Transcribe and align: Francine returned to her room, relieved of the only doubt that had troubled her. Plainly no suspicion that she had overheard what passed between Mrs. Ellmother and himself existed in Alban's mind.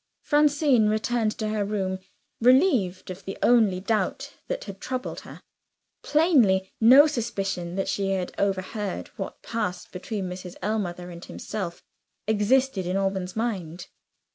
Francine 0.23 0.89
returned 0.89 1.37
to 1.37 1.49
her 1.49 1.63
room, 1.63 1.99
relieved 2.41 3.11
of 3.11 3.23
the 3.23 3.37
only 3.43 3.79
doubt 3.79 4.33
that 4.47 4.63
had 4.63 4.81
troubled 4.81 5.19
her. 5.19 5.39
Plainly 6.01 6.73
no 6.81 7.05
suspicion 7.05 7.75
that 7.75 7.87
she 7.87 8.09
had 8.09 8.33
overheard 8.39 9.09
what 9.09 9.43
passed 9.43 9.91
between 9.91 10.27
Mrs. 10.27 10.55
Ellmother 10.63 11.11
and 11.11 11.23
himself 11.23 11.83
existed 12.25 12.87
in 12.87 12.97
Alban's 12.97 13.35
mind. 13.35 13.89